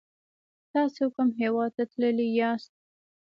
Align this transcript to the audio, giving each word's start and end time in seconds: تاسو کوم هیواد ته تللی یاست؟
تاسو 0.73 1.03
کوم 1.15 1.29
هیواد 1.41 1.71
ته 1.77 1.83
تللی 1.91 2.27
یاست؟ 2.39 2.71